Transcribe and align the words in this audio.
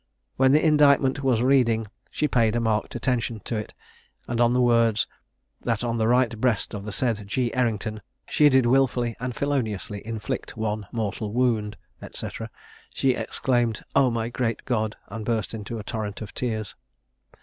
When 0.35 0.51
the 0.51 0.65
indictment 0.65 1.21
was 1.21 1.43
reading, 1.43 1.85
she 2.09 2.27
paid 2.27 2.55
a 2.55 2.59
marked 2.59 2.95
attention 2.95 3.39
to 3.41 3.55
it; 3.55 3.75
and 4.27 4.41
on 4.41 4.51
the 4.53 4.59
words, 4.59 5.05
"that 5.61 5.83
on 5.83 5.99
the 5.99 6.07
right 6.07 6.41
breast 6.41 6.73
of 6.73 6.85
the 6.85 6.91
said 6.91 7.27
G. 7.27 7.53
Errington 7.53 8.01
she 8.27 8.49
did 8.49 8.65
wilfully 8.65 9.15
and 9.19 9.35
feloniously 9.35 10.01
inflict 10.03 10.57
one 10.57 10.87
mortal 10.91 11.31
wound," 11.33 11.77
&c. 12.15 12.27
she 12.95 13.11
exclaimed, 13.11 13.83
"Oh, 13.95 14.09
my 14.09 14.29
great 14.29 14.65
God!" 14.65 14.95
and 15.09 15.23
burst 15.23 15.53
into 15.53 15.77
a 15.77 15.83
torrent 15.83 16.19
of 16.23 16.33
tears. 16.33 16.75